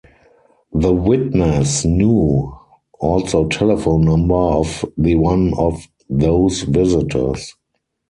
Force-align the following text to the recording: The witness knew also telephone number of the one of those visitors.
The 0.73 0.91
witness 0.91 1.85
knew 1.85 2.57
also 2.99 3.47
telephone 3.49 4.01
number 4.05 4.33
of 4.33 4.83
the 4.97 5.13
one 5.13 5.53
of 5.59 5.87
those 6.09 6.63
visitors. 6.63 7.53